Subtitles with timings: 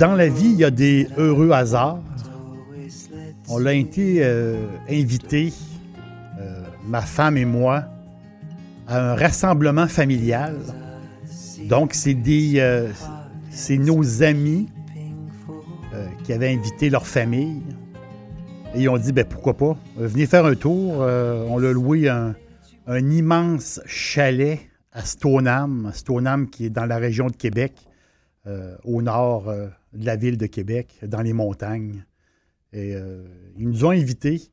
[0.00, 2.00] Dans la vie, il y a des heureux hasards.
[3.50, 4.56] On l'a été euh,
[4.88, 5.52] invité,
[6.40, 7.84] euh, ma femme et moi,
[8.88, 10.56] à un rassemblement familial.
[11.68, 12.88] Donc, c'est des, euh,
[13.50, 14.68] c'est nos amis
[16.24, 17.60] qui avaient invité leur famille.
[18.74, 21.00] Et ils ont dit, ben pourquoi pas, venez faire un tour.
[21.00, 22.34] on a loué un,
[22.86, 24.60] un, immense chalet
[24.94, 27.74] à Stoneham, Stoneham qui est dans la région de Québec,
[28.46, 29.52] au nord
[29.92, 32.04] de la ville de Québec, dans les montagnes.
[32.74, 34.52] Euh, ils nous ont invités.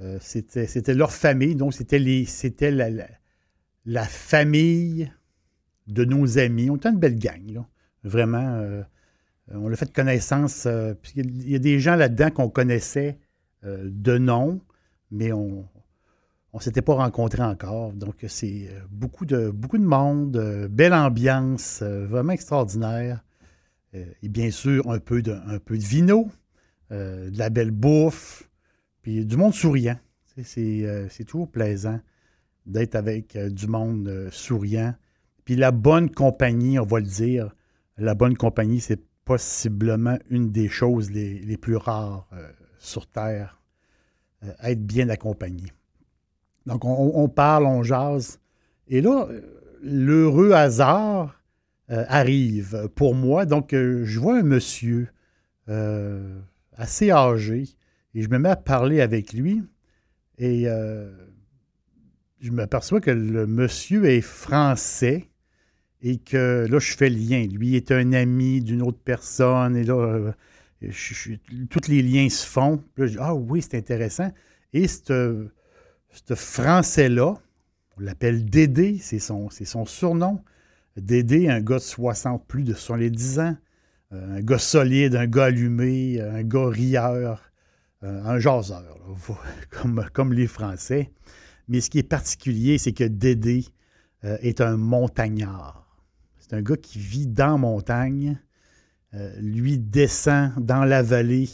[0.00, 1.98] Euh, c'était leur famille, donc c'était
[2.70, 2.88] la,
[3.84, 5.12] la, famille
[5.86, 6.70] de nos amis.
[6.70, 7.62] On était une belle gang,
[8.02, 8.54] vraiment.
[8.56, 8.82] Euh,
[9.48, 10.66] on a fait connaissance.
[11.16, 13.18] il y a des gens là-dedans qu'on connaissait
[13.62, 14.60] de nom,
[15.10, 15.68] mais on
[16.58, 17.92] ne s'était pas rencontrés encore.
[17.92, 23.22] Donc, c'est beaucoup de, beaucoup de monde, belle ambiance, vraiment extraordinaire.
[23.94, 26.28] Euh, et bien sûr, un peu de, un de vino,
[26.92, 28.48] euh, de la belle bouffe,
[29.02, 29.98] puis du monde souriant.
[30.38, 32.00] Euh, c'est toujours plaisant
[32.66, 34.94] d'être avec du monde souriant.
[35.44, 37.54] Puis la bonne compagnie, on va le dire,
[37.96, 42.28] la bonne compagnie, c'est possiblement une des choses les, plus rares
[42.78, 43.60] sur Terre,
[44.62, 45.72] être bien accompagné.
[46.66, 48.38] Donc, on, parle, on jase.
[48.88, 49.28] Et là,
[49.82, 51.40] l'heureux hasard
[51.90, 53.46] euh, arrive pour moi.
[53.46, 55.08] Donc, euh, je vois un monsieur
[55.68, 56.38] euh,
[56.74, 57.64] assez âgé
[58.14, 59.62] et je me mets à parler avec lui
[60.38, 60.66] et
[62.40, 65.28] je m'aperçois que le monsieur est français
[66.00, 67.46] et que là, je fais le lien.
[67.46, 70.32] Lui est un ami d'une autre personne et là,
[71.68, 72.82] tous les liens se font.
[72.96, 74.32] Là, je dis, ah oui, c'est intéressant.
[74.72, 75.50] Et ce
[76.34, 77.36] français-là,
[77.96, 79.50] on l'appelle Dédé, c'est son,
[79.86, 80.40] surnom
[80.96, 83.56] d'aider un gars de 60, plus de 70 ans,
[84.12, 87.42] euh, un gars solide, un gars allumé, un gars rieur,
[88.02, 88.98] euh, un jaseur,
[90.12, 91.10] comme, les Français.
[91.68, 93.64] Mais ce qui est particulier, c'est que Dédé
[94.24, 95.86] euh, est un montagnard.
[96.38, 98.38] C'est un gars qui vit dans montagne.
[99.38, 101.48] lui descend dans la vallée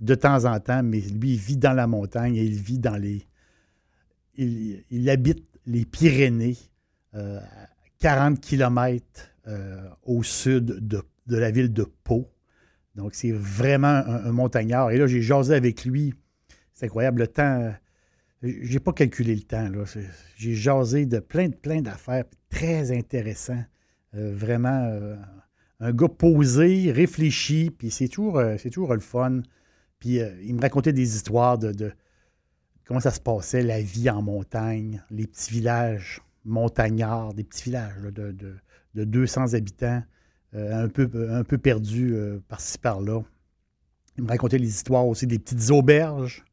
[0.00, 3.26] de temps en temps, mais lui vit dans la montagne et il vit dans les.
[4.38, 6.56] Il, habite les Pyrénées
[7.98, 9.04] 40 km
[9.46, 12.30] euh, au sud de, la ville de Pau.
[12.94, 14.90] Donc, c'est vraiment un, montagnard.
[14.90, 16.14] Et là, j'ai jasé avec lui.
[16.74, 17.22] C'est incroyable.
[17.22, 17.72] Le temps,
[18.42, 19.70] j'ai pas calculé le temps.
[20.36, 23.62] J'ai jasé de plein, plein d'affaires très intéressant.
[24.14, 25.16] Euh, vraiment, euh,
[25.80, 29.42] un gars posé, réfléchi, puis c'est toujours, toujours le fun.
[29.98, 31.92] Puis il me racontait des histoires de,
[32.88, 38.00] comment ça se passait, la vie en montagne, les petits villages montagnards, des petits villages
[38.00, 38.34] de,
[38.94, 40.02] de, 200 habitants,
[40.54, 43.20] euh, un, peu, perdus euh, par-ci par-là.
[44.16, 46.44] Il me racontait les histoires aussi des petites auberges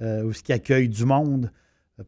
[0.00, 1.50] euh, ce qui accueillent du monde,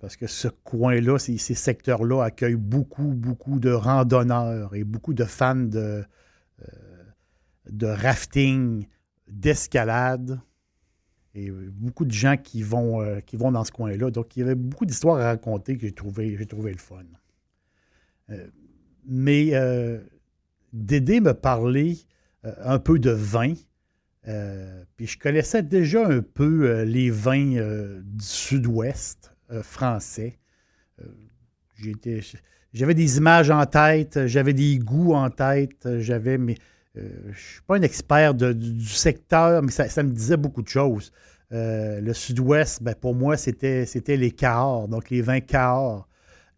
[0.00, 5.56] parce que ce coin-là, ces, secteurs-là accueillent beaucoup, beaucoup de randonneurs et beaucoup de fans
[5.56, 6.06] de
[7.82, 8.87] rafting,
[9.28, 10.40] d'escalade
[11.34, 14.10] et beaucoup de gens qui vont, qui vont dans ce coin-là.
[14.10, 17.02] Donc, il y avait beaucoup d'histoires à raconter que j'ai trouvé, j'ai trouvé le fun.
[18.31, 18.46] Euh,
[19.06, 19.98] mais euh,
[20.72, 21.96] Dédé me parlait
[22.44, 23.54] euh, un peu de vin.
[24.96, 30.38] puis je connaissais déjà un peu les vins du sud-ouest français.
[32.72, 36.56] j'avais des images en tête, j'avais des goûts en tête, j'avais mais
[36.94, 41.12] je ne suis pas un expert du secteur, mais ça, me disait beaucoup de choses.
[41.50, 46.08] le sud-ouest, ben, pour moi, c'était, les Cahors, donc les vins Cahors,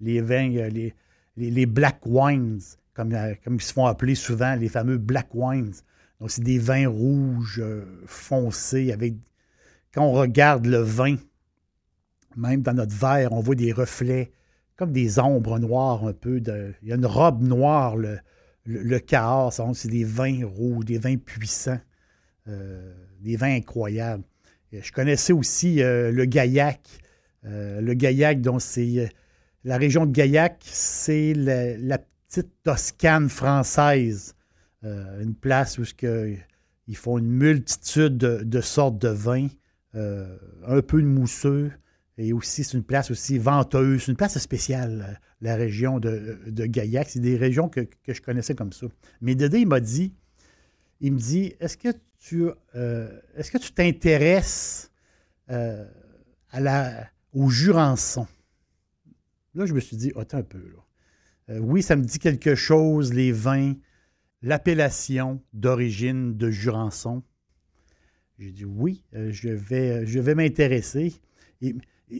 [0.01, 0.95] les vins, les,
[1.37, 2.61] les, black wines,
[2.95, 5.75] comme, euh, ils se font appeler souvent, les fameux black wines.
[6.21, 7.63] Donc, c'est des vins rouges
[8.07, 9.15] foncés avec.
[9.93, 11.17] Quand on regarde le vin,
[12.37, 14.31] même dans notre verre, on voit des reflets
[14.77, 16.41] comme des ombres noires un peu.
[16.83, 18.19] Il y a une robe noire, le,
[18.67, 19.51] le, chaos.
[19.75, 21.81] C'est des vins rouges, des vins puissants,
[22.49, 24.25] euh, des vins incroyables.
[24.73, 26.81] je connaissais aussi euh, le Gaillac.
[27.45, 29.11] Euh, le Gaillac, dont c'est.
[29.65, 31.99] la région de Gaillac, c'est la,
[32.29, 34.35] petite Toscane française.
[34.83, 35.85] une place où
[36.89, 39.49] ils font une multitude de, de sortes de vins,
[39.95, 41.71] un peu de mousseux,
[42.19, 46.39] et aussi, c'est une place aussi venteuse, c'est une place spéciale, euh, la région de,
[46.47, 47.11] de Gaillac.
[47.11, 48.87] C'est des régions que, je connaissais comme ça.
[49.21, 50.15] Mais Dédé, il m'a dit,
[51.01, 54.91] il me dit, est-ce que tu euh, est-ce que tu t'intéresses
[55.51, 55.87] euh,
[56.51, 58.27] à la, au Jurançon?
[59.55, 60.63] Là, je me suis dit, attends un peu.
[61.49, 63.75] Oui, ça me dit quelque chose, les vins,
[64.43, 67.23] l'appellation d'origine de Jurançon.
[68.39, 71.15] J'ai dit oui, je vais, je vais m'intéresser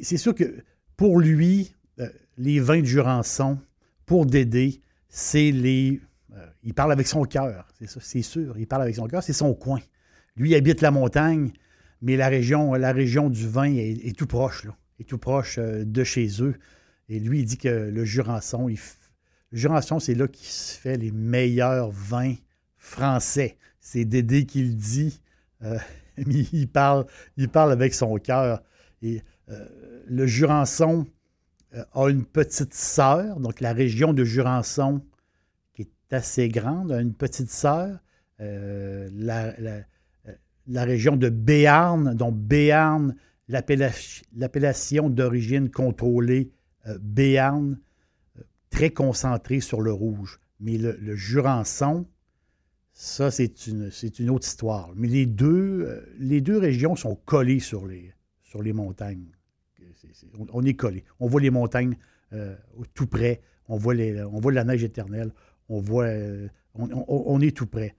[0.03, 0.63] c'est sûr que
[0.97, 3.59] pour lui, euh, les vins de Jurançon,
[4.05, 6.01] pour Dédé, c'est les.
[6.35, 7.69] Euh, il parle avec son cœur,
[8.01, 8.59] c'est sûr.
[8.59, 9.81] Il parle avec son cœur, c'est son coin.
[10.37, 11.53] Lui, habite la montagne,
[12.03, 15.85] mais la région, la région du vin est, tout proche, là, est tout proche euh,
[15.85, 16.55] de chez eux.
[17.09, 18.79] Et lui, il dit que le Jurançon, il,
[19.53, 22.35] le Jurançon, c'est là qu'il se fait les meilleurs vins
[22.77, 23.57] français.
[23.81, 25.21] C'est Dédé qui le dit.
[26.19, 27.07] il, parle,
[27.37, 28.63] il parle avec son cœur.
[29.49, 31.07] Le Jurançon
[31.75, 35.03] euh, a une petite sœur, donc la région de Jurançon,
[35.75, 37.99] qui est assez grande, a une petite sœur.
[38.41, 39.09] Euh,
[40.69, 43.15] la, région de Béarn, donc Béarn,
[43.49, 46.51] l'appellation d'origine contrôlée
[47.01, 47.79] Béarn,
[48.71, 50.41] très concentrée sur le rouge.
[50.61, 52.07] Mais le, Jurançon,
[52.93, 54.91] ça, c'est une, une, autre histoire.
[54.97, 58.13] Mais les deux, les deux régions sont collées sur les,
[58.57, 59.37] sur les montagnes
[60.53, 61.05] on, est collé.
[61.21, 61.97] On voit les montagnes
[62.33, 62.55] euh,
[62.95, 63.41] tout près.
[63.69, 65.31] On voit, la neige éternelle.
[65.69, 65.83] On.
[66.03, 66.49] Euh,
[67.43, 67.95] est tout près.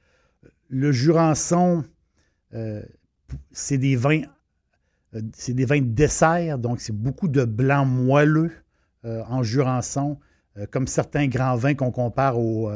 [0.70, 1.84] Le Jurançon,
[2.54, 2.82] euh,
[3.52, 4.24] c'est des vins.
[5.34, 8.52] c'est des vins de dessert, donc c'est beaucoup de blanc moelleux
[9.04, 10.20] en Jurançon,
[10.72, 12.70] comme certains grands vins qu'on compare aux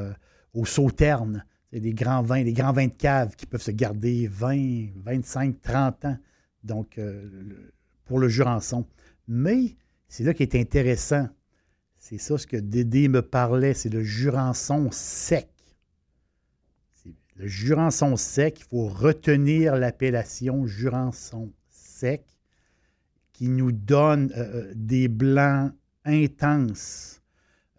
[0.53, 1.45] au sauternes.
[1.71, 5.61] C'est des grands vins, des grands vins de cave qui peuvent se garder 20, 25,
[5.61, 6.17] 30 ans.
[6.63, 6.99] Donc,
[8.05, 8.85] pour le Jurançon.
[9.27, 9.75] Mais
[10.07, 11.29] c'est là qui est intéressant.
[11.97, 15.47] C'est ça ce que Dédé me parlait, c'est le jurançon sec.
[17.37, 22.25] Le jurançon sec, il faut retenir l'appellation jurançon sec
[23.31, 25.71] qui nous donne euh, euh, des blancs
[26.03, 27.21] intenses,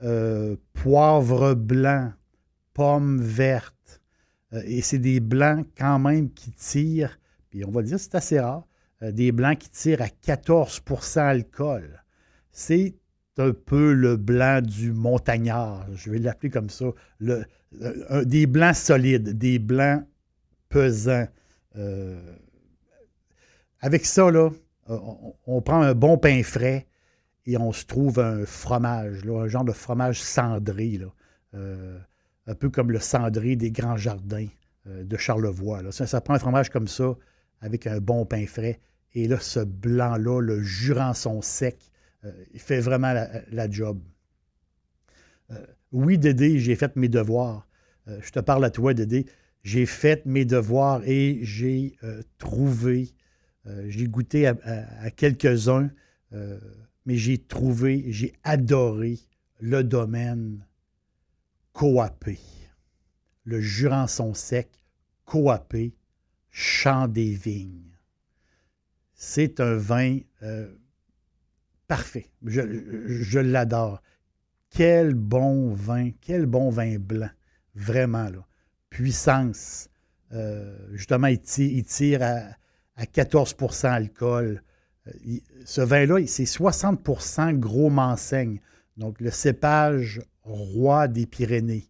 [0.02, 2.12] euh, poivre blanc,
[2.72, 4.00] pommes vertes.
[4.64, 7.18] et c'est des blancs quand même qui tirent,
[7.50, 8.71] puis on va dire c'est assez rare, euh,
[9.10, 12.04] des blancs qui tirent à 14% alcool.
[12.52, 12.94] C'est
[13.38, 16.86] un peu le blanc du montagnard, je vais l'appeler comme ça.
[17.22, 20.04] Euh, des blancs solides, des blancs
[20.68, 21.26] pesants.
[21.76, 22.20] Euh,
[23.80, 24.50] avec ça, là,
[24.88, 26.86] on, prend un bon pain frais
[27.46, 31.00] et on se trouve un fromage, un genre de fromage cendré,
[31.54, 34.48] un peu comme le cendré des grands jardins
[34.86, 35.80] de Charlevoix.
[35.90, 37.16] Ça prend un fromage comme ça
[37.60, 38.80] avec un bon pain frais
[39.14, 41.90] et là, ce blanc-là, le jurançon sec,
[42.24, 43.12] euh, il fait vraiment
[43.50, 44.00] la, job.
[45.50, 47.68] Euh, oui, Dédé, j'ai fait mes devoirs.
[48.08, 49.26] Euh, je te parle à toi, Dédé.
[49.62, 51.96] J'ai fait mes devoirs et j'ai
[52.38, 53.14] trouvé,
[53.86, 55.88] j'ai goûté à, quelques-uns,
[57.06, 59.20] mais j'ai trouvé, j'ai adoré
[59.60, 60.66] le domaine
[61.72, 62.40] coapé.
[63.44, 64.68] Le Jurançon sec,
[65.24, 65.94] coapé,
[66.50, 67.91] champ des vignes.
[69.24, 70.66] C'est un vin euh,
[71.86, 72.26] parfait.
[72.44, 74.02] Je, l'adore.
[74.68, 77.30] Quel bon vin, quel bon vin blanc.
[77.76, 78.44] Vraiment, là.
[78.90, 79.88] Puissance.
[80.32, 84.60] Euh, justement, il tire, à, 14% alcool.
[85.06, 85.12] Euh,
[85.66, 88.60] ce vin-là, c'est 60% gros menseigne.
[88.96, 91.88] Donc, le cépage roi des Pyrénées.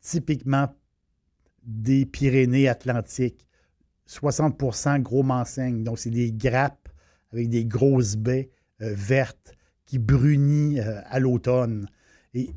[0.00, 0.72] Typiquement
[1.64, 3.47] des Pyrénées atlantiques.
[4.08, 5.84] 60% gros menseigne.
[5.84, 6.88] Donc, c'est des grappes
[7.32, 8.50] avec des grosses baies
[8.80, 11.88] euh, vertes qui brunissent euh, à l'automne.
[12.34, 12.50] Et,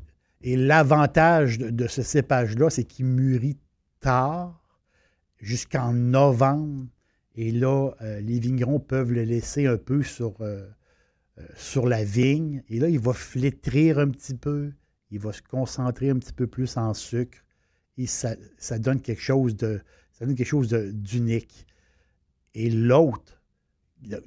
[0.44, 3.58] l'avantage de, ce cépage-là, c'est qu'il mûrit
[4.00, 4.60] tard,
[5.38, 6.86] jusqu'en novembre.
[7.36, 10.34] Et là, euh, les vignerons peuvent le laisser un peu sur,
[11.54, 12.64] sur la vigne.
[12.68, 14.72] Et là, il va flétrir un petit peu.
[15.12, 17.38] Il va se concentrer un petit peu plus en sucre.
[17.98, 18.34] Et ça
[18.80, 19.80] donne quelque chose de,
[20.22, 21.66] Ça donne quelque chose d'unique.
[22.54, 23.42] Et l'autre,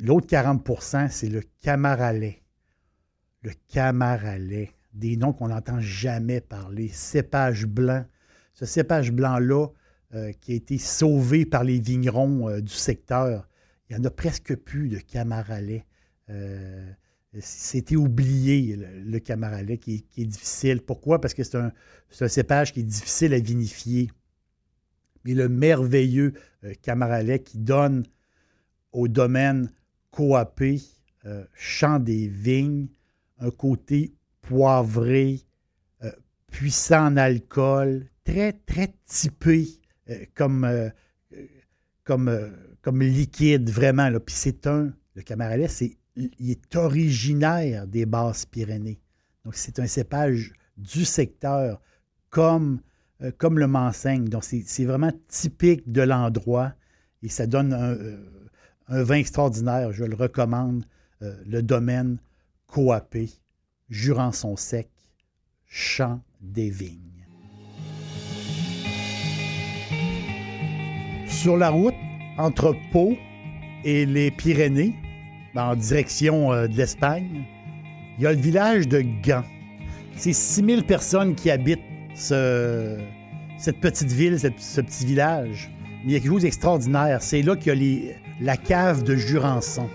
[0.02, 2.44] l'autre 40% c'est le camaralais.
[3.44, 4.72] Le camaralais.
[4.92, 6.90] Des noms qu'on n'entend jamais parler.
[6.90, 8.04] Cépage blanc.
[8.52, 9.68] Ce cépage blanc-là,
[10.16, 13.48] euh, qui a été sauvé par les vignerons euh, du secteur,
[13.90, 15.86] il n'y en a presque plus de camaralais.
[16.30, 16.92] Euh,
[17.40, 20.82] c'était oublié, le, camaralais, qui, est difficile.
[20.82, 21.22] Pourquoi?
[21.22, 21.72] Parce que c'est un,
[22.28, 24.12] cépage qui est difficile à vinifier.
[25.26, 26.34] Mais le merveilleux
[26.82, 28.06] camaralais qui donne
[28.92, 29.70] au domaine
[30.12, 30.82] coapé,
[31.26, 32.88] euh, champ des vignes,
[33.40, 35.42] un côté poivré,
[36.04, 36.12] euh,
[36.48, 39.68] puissant en alcool, très, très typé
[40.10, 40.92] euh, comme,
[43.02, 44.10] liquide, vraiment.
[44.20, 49.02] Puis c'est un, le Camaralais, c'est, il est originaire des Basses-Pyrénées.
[49.44, 51.82] Donc c'est un cépage du secteur
[52.30, 52.80] comme,
[53.38, 54.26] comme le Manseigne.
[54.26, 56.74] Donc c'est, vraiment typique de l'endroit
[57.24, 57.96] et ça donne un
[58.88, 60.86] un vin extraordinaire, je le recommande.
[61.22, 62.18] Euh, le domaine
[62.68, 63.30] Coapé,
[63.90, 64.90] Jurançon sec,
[65.66, 67.26] Champ des vignes.
[71.28, 71.96] Sur la route,
[72.38, 73.16] entre Pau
[73.84, 74.96] et les Pyrénées,
[75.54, 77.46] ben, en direction euh, de l'Espagne,
[78.18, 79.44] il y a le village de Gand.
[80.18, 81.80] C'est 6000 personnes qui habitent
[82.16, 85.72] cette petite ville, ce petit village.
[86.04, 87.22] Mais il y a quelque chose d'extraordinaire.
[87.22, 89.90] C'est là qu'il y a la cave de Jurançon.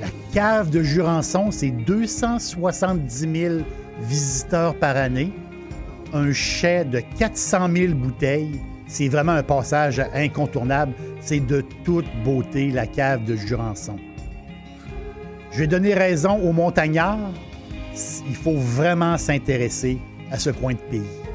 [0.00, 3.54] La cave de Jurançon, c'est 270 000
[4.02, 5.32] visiteurs par année,
[6.12, 8.60] un chai de 400 000 bouteilles.
[8.86, 10.92] C'est vraiment un passage incontournable.
[11.20, 13.96] C'est de toute beauté, la cave de Jurançon.
[15.50, 17.32] Je vais donner raison aux montagnards.
[18.28, 19.98] Il faut vraiment s'intéresser
[20.30, 21.25] à ce coin de pays.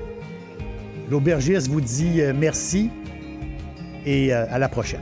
[1.12, 2.89] L'aubergiste vous dit euh, merci
[4.06, 5.01] et euh, à la prochaine.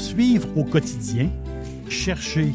[0.00, 1.28] suivre au quotidien,
[1.88, 2.54] cherchez